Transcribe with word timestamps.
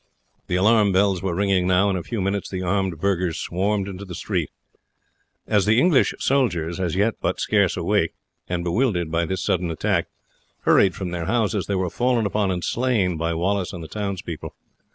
The 0.47 0.55
alarm 0.55 0.91
bells 0.93 1.21
were 1.21 1.35
ringing 1.35 1.67
now, 1.67 1.87
and 1.89 1.95
in 1.95 1.99
a 1.99 2.03
few 2.03 2.21
minutes 2.21 2.49
the 2.49 2.63
armed 2.63 2.99
burghers 2.99 3.37
swarmed 3.37 3.87
in 3.87 3.97
the 3.97 4.15
street. 4.15 4.49
As 5.45 5.67
the 5.67 5.77
English 5.79 6.15
soldiers, 6.17 6.79
as 6.79 6.95
yet 6.95 7.13
but 7.21 7.39
scarce 7.39 7.77
awake, 7.77 8.15
and 8.49 8.63
bewildered 8.63 9.11
by 9.11 9.27
this 9.27 9.43
sudden 9.43 9.69
attack, 9.69 10.07
hurried 10.61 10.95
from 10.95 11.11
their 11.11 11.25
houses, 11.25 11.67
they 11.67 11.75
were 11.75 11.91
fallen 11.91 12.25
upon 12.25 12.49
and 12.49 12.63
slain 12.63 13.15
by 13.15 13.35
Wallace 13.35 13.73
and 13.73 13.83
the 13.83 13.87
townspeople. 13.87 14.55